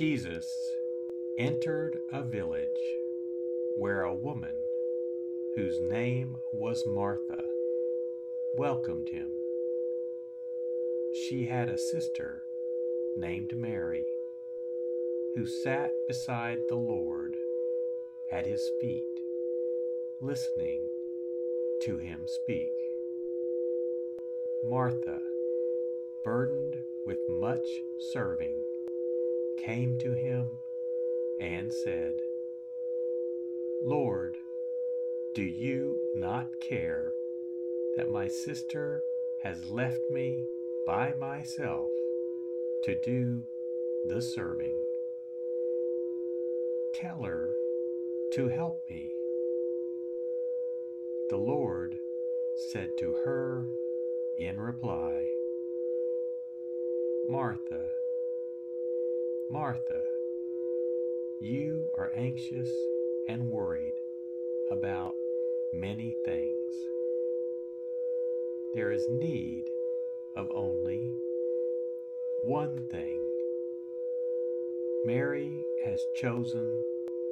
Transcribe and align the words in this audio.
Jesus 0.00 0.72
entered 1.38 1.98
a 2.10 2.22
village 2.22 2.80
where 3.76 4.04
a 4.04 4.14
woman 4.14 4.54
whose 5.54 5.78
name 5.90 6.38
was 6.54 6.82
Martha 6.86 7.44
welcomed 8.56 9.10
him. 9.10 9.30
She 11.12 11.44
had 11.44 11.68
a 11.68 11.76
sister 11.76 12.44
named 13.18 13.54
Mary 13.54 14.06
who 15.34 15.46
sat 15.46 15.90
beside 16.08 16.60
the 16.70 16.76
Lord 16.76 17.36
at 18.32 18.46
his 18.46 18.70
feet, 18.80 19.20
listening 20.22 20.80
to 21.82 21.98
him 21.98 22.22
speak. 22.24 22.72
Martha, 24.64 25.18
burdened 26.24 26.76
with 27.04 27.18
much 27.28 27.68
serving, 28.14 28.56
came 29.64 29.98
to 29.98 30.12
him 30.12 30.48
and 31.40 31.72
said, 31.72 32.14
Lord, 33.82 34.36
do 35.34 35.42
you 35.42 35.98
not 36.14 36.48
care 36.60 37.12
that 37.96 38.10
my 38.10 38.28
sister 38.28 39.02
has 39.42 39.70
left 39.70 40.00
me 40.10 40.44
by 40.86 41.12
myself 41.18 41.88
to 42.84 42.94
do 43.04 43.42
the 44.08 44.20
serving? 44.20 44.76
Tell 46.94 47.22
her 47.22 47.50
to 48.34 48.48
help 48.48 48.82
me. 48.88 49.10
The 51.30 51.36
Lord 51.36 51.94
said 52.72 52.90
to 52.98 53.12
her 53.24 53.64
in 54.38 54.58
reply, 54.58 55.26
Martha, 57.28 57.99
Martha, 59.52 60.00
you 61.40 61.90
are 61.98 62.12
anxious 62.14 62.70
and 63.28 63.50
worried 63.50 63.94
about 64.70 65.12
many 65.72 66.14
things. 66.24 66.74
There 68.76 68.92
is 68.92 69.04
need 69.10 69.64
of 70.36 70.48
only 70.54 71.10
one 72.44 72.86
thing. 72.92 73.20
Mary 75.04 75.50
has 75.84 76.00
chosen 76.14 76.84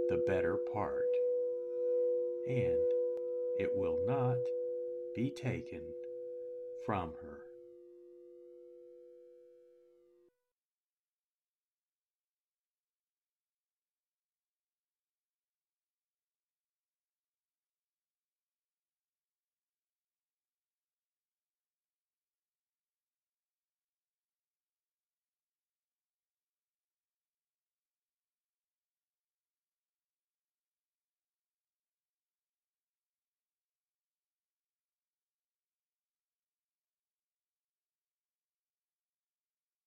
the 0.09 0.21
better 0.27 0.57
part, 0.73 1.15
and 2.49 2.83
it 3.61 3.77
will 3.77 4.01
not 4.05 4.39
be 5.15 5.31
taken 5.31 5.83
from 6.85 7.15
her. 7.23 7.48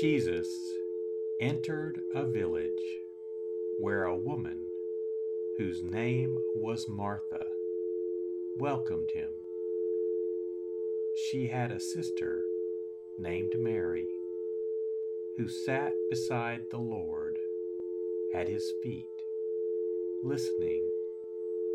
Jesus 0.00 0.48
entered 1.40 2.00
a 2.14 2.24
village 2.24 2.72
where 3.78 4.04
a 4.04 4.16
woman 4.16 4.58
whose 5.56 5.82
name 5.84 6.36
was 6.56 6.88
Martha 6.88 7.46
welcomed 8.58 9.10
him. 9.12 9.30
She 11.30 11.46
had 11.46 11.70
a 11.70 11.78
sister 11.78 12.42
named 13.18 13.52
Mary 13.56 14.08
who 15.36 15.48
sat 15.48 15.92
beside 16.10 16.62
the 16.70 16.78
Lord 16.78 17.38
at 18.34 18.48
his 18.48 18.72
feet 18.82 19.06
listening 20.24 20.82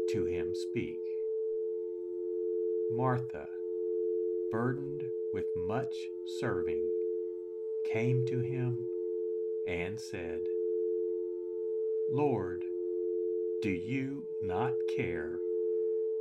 to 0.10 0.26
him 0.26 0.54
speak. 0.54 1.00
Martha, 2.92 3.48
burdened 4.52 5.04
with 5.34 5.46
much 5.56 5.96
serving, 6.40 6.84
came 7.86 8.26
to 8.28 8.40
him 8.40 8.86
and 9.68 10.00
said, 10.00 10.42
Lord, 12.12 12.64
do 13.62 13.70
you 13.70 14.24
not 14.42 14.74
care 14.96 15.40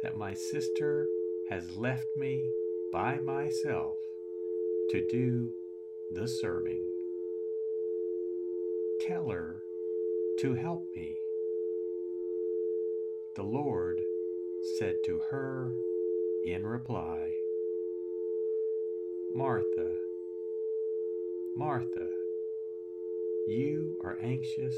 that 0.03 0.17
my 0.17 0.35
sister 0.35 1.07
has 1.49 1.77
left 1.77 2.07
me 2.17 2.51
by 2.93 3.19
myself 3.19 3.97
to 4.91 5.07
do 5.11 5.51
the 6.13 6.29
serving? 6.29 6.85
Tell 9.01 9.31
her 9.31 9.63
to 10.41 10.55
help 10.55 10.85
me. 10.95 11.17
The 13.37 13.45
Lord 13.45 14.01
said 14.79 14.97
to 15.05 15.21
her 15.31 15.73
in 16.45 16.67
reply, 16.67 17.31
Martha, 19.35 19.95
Martha, 21.59 22.09
you 23.49 23.99
are 24.05 24.17
anxious 24.23 24.77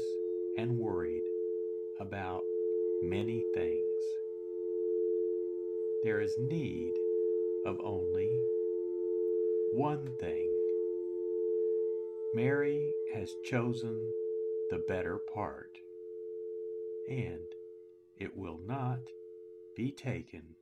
and 0.57 0.79
worried 0.79 1.21
about 1.99 2.41
many 3.03 3.45
things. 3.53 4.03
There 6.03 6.19
is 6.21 6.35
need 6.39 6.91
of 7.67 7.77
only 7.83 8.35
one 9.73 10.09
thing. 10.19 10.51
Mary 12.33 12.91
has 13.13 13.31
chosen 13.45 14.01
the 14.71 14.83
better 14.87 15.19
part, 15.35 15.77
and 17.07 17.45
it 18.19 18.35
will 18.35 18.59
not 18.65 19.01
be 19.77 19.91
taken 19.91 20.55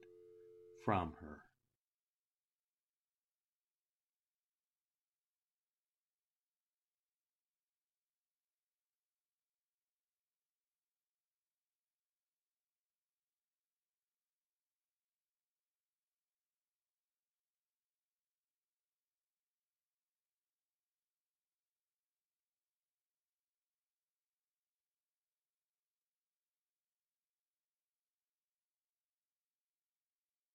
from 0.83 1.13
her. 1.22 1.49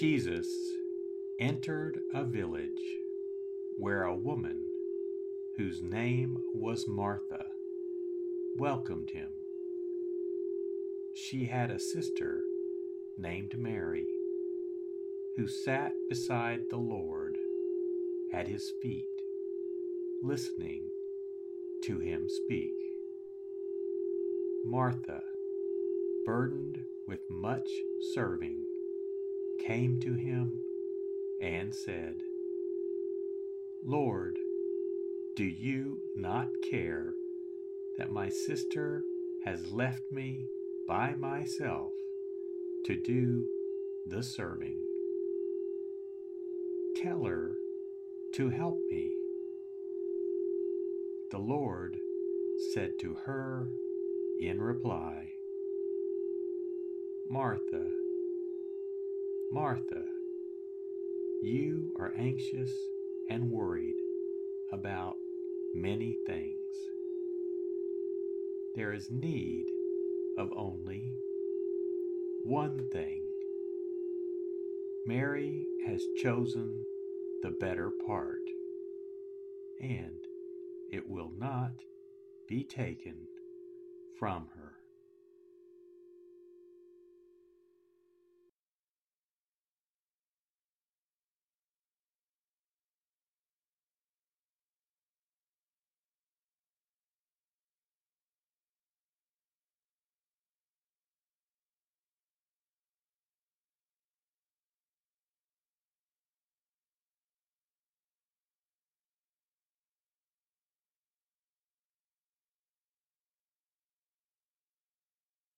Jesus 0.00 0.48
entered 1.38 2.00
a 2.14 2.24
village 2.24 2.80
where 3.76 4.04
a 4.04 4.16
woman 4.16 4.64
whose 5.58 5.82
name 5.82 6.38
was 6.54 6.88
Martha 6.88 7.44
welcomed 8.56 9.10
him. 9.10 9.28
She 11.14 11.44
had 11.44 11.70
a 11.70 11.78
sister 11.78 12.40
named 13.18 13.58
Mary 13.58 14.06
who 15.36 15.46
sat 15.46 15.92
beside 16.08 16.62
the 16.70 16.78
Lord 16.78 17.36
at 18.32 18.48
his 18.48 18.72
feet, 18.80 19.04
listening 20.22 20.84
to 21.84 21.98
him 21.98 22.26
speak. 22.26 22.72
Martha, 24.64 25.20
burdened 26.24 26.78
with 27.06 27.20
much 27.28 27.68
serving, 28.14 28.64
came 29.66 30.00
to 30.00 30.14
him 30.14 30.52
and 31.42 31.74
said, 31.74 32.16
Lord, 33.84 34.36
do 35.36 35.44
you 35.44 36.00
not 36.16 36.48
care 36.70 37.14
that 37.98 38.10
my 38.10 38.28
sister 38.28 39.02
has 39.44 39.72
left 39.72 40.02
me 40.10 40.46
by 40.86 41.14
myself 41.14 41.92
to 42.84 42.96
do 42.96 43.46
the 44.06 44.22
serving? 44.22 44.78
Tell 46.96 47.24
her 47.24 47.56
to 48.34 48.50
help 48.50 48.78
me. 48.90 49.12
The 51.30 51.38
Lord 51.38 51.96
said 52.74 52.92
to 53.00 53.14
her 53.24 53.68
in 54.40 54.60
reply, 54.60 55.30
Martha, 57.28 57.86
Martha, 59.52 60.04
you 61.42 61.92
are 61.98 62.12
anxious 62.16 62.70
and 63.28 63.50
worried 63.50 63.96
about 64.72 65.16
many 65.74 66.16
things. 66.24 66.76
There 68.76 68.92
is 68.92 69.10
need 69.10 69.66
of 70.38 70.52
only 70.56 71.12
one 72.44 72.88
thing. 72.92 73.24
Mary 75.04 75.66
has 75.84 76.00
chosen 76.22 76.84
the 77.42 77.50
better 77.50 77.90
part, 78.06 78.44
and 79.80 80.20
it 80.92 81.08
will 81.08 81.32
not 81.36 81.72
be 82.46 82.62
taken 82.62 83.26
from 84.16 84.46
her. 84.54 84.79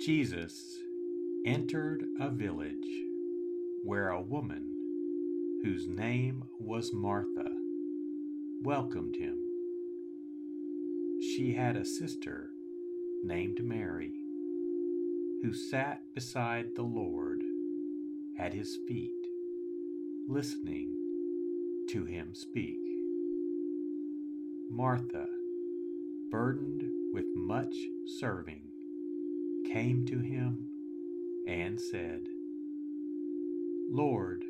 Jesus 0.00 0.78
entered 1.44 2.04
a 2.18 2.30
village 2.30 2.88
where 3.84 4.08
a 4.08 4.22
woman 4.22 4.64
whose 5.62 5.86
name 5.88 6.42
was 6.58 6.90
Martha 6.94 7.50
welcomed 8.62 9.14
him. 9.16 9.36
She 11.20 11.52
had 11.52 11.76
a 11.76 11.84
sister 11.84 12.48
named 13.22 13.62
Mary 13.62 14.14
who 15.42 15.52
sat 15.52 16.00
beside 16.14 16.74
the 16.76 16.82
Lord 16.82 17.42
at 18.38 18.54
his 18.54 18.78
feet, 18.88 19.26
listening 20.26 20.96
to 21.90 22.06
him 22.06 22.34
speak. 22.34 22.80
Martha, 24.70 25.26
burdened 26.30 26.84
with 27.12 27.26
much 27.36 27.74
serving, 28.18 28.69
came 29.72 30.04
to 30.06 30.18
him 30.18 30.66
and 31.46 31.80
said, 31.80 32.20
Lord, 33.90 34.44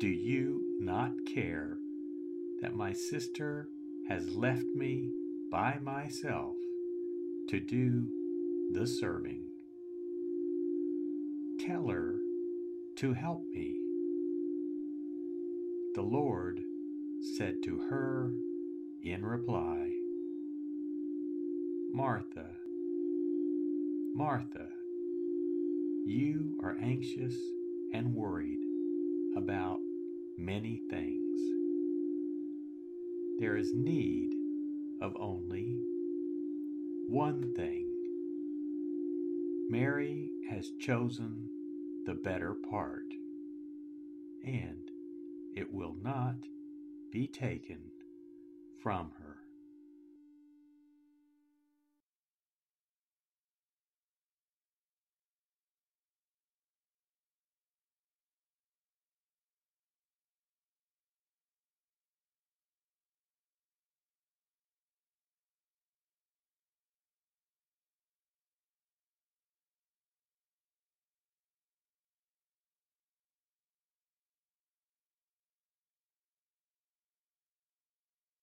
do 0.00 0.08
you 0.08 0.78
not 0.80 1.12
care 1.34 1.78
that 2.62 2.74
my 2.74 2.92
sister 2.92 3.68
has 4.08 4.34
left 4.34 4.64
me 4.74 5.10
by 5.50 5.78
myself 5.82 6.56
to 7.48 7.60
do 7.60 8.08
the 8.72 8.86
serving? 8.86 9.44
Tell 11.66 11.88
her 11.88 12.16
to 12.96 13.12
help 13.12 13.42
me. 13.52 13.76
The 15.94 16.02
Lord 16.02 16.60
said 17.36 17.56
to 17.64 17.78
her 17.90 18.32
in 19.02 19.24
reply, 19.24 19.90
Martha, 21.92 22.57
Martha, 24.18 24.66
you 26.04 26.58
are 26.60 26.76
anxious 26.82 27.36
and 27.94 28.12
worried 28.12 28.58
about 29.36 29.78
many 30.36 30.82
things. 30.90 31.40
There 33.38 33.56
is 33.56 33.70
need 33.72 34.32
of 35.00 35.12
only 35.20 35.78
one 37.06 37.54
thing. 37.54 37.86
Mary 39.70 40.28
has 40.50 40.72
chosen 40.80 41.48
the 42.04 42.14
better 42.14 42.56
part, 42.68 43.06
and 44.44 44.90
it 45.54 45.72
will 45.72 45.94
not 46.02 46.38
be 47.12 47.28
taken 47.28 47.78
from 48.82 49.12
her. 49.20 49.27